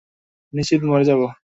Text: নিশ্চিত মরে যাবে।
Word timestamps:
নিশ্চিত 0.53 0.81
মরে 0.83 1.05
যাবে। 1.05 1.27